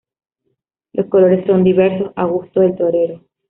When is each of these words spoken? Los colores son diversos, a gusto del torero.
Los 0.93 1.05
colores 1.09 1.45
son 1.45 1.63
diversos, 1.63 2.11
a 2.15 2.25
gusto 2.25 2.61
del 2.61 2.75
torero. 2.75 3.21